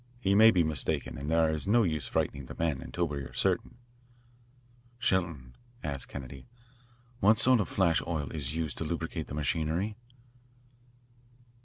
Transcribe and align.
He 0.19 0.33
may 0.33 0.49
be 0.49 0.63
mistaken, 0.63 1.15
and 1.19 1.29
there 1.29 1.51
is 1.53 1.67
no 1.67 1.83
use 1.83 2.07
frightening 2.07 2.47
the 2.47 2.55
men, 2.55 2.81
until 2.81 3.07
we 3.07 3.19
are 3.19 3.33
certain. 3.35 3.75
"Shelton," 4.97 5.55
asked 5.83 6.07
Kennedy, 6.09 6.47
"what 7.19 7.37
sort 7.37 7.59
of 7.59 7.69
flash 7.69 8.01
oil 8.07 8.31
is 8.31 8.55
used 8.55 8.79
to 8.79 8.83
lubricate 8.83 9.27
the 9.27 9.35
machinery?" 9.35 9.95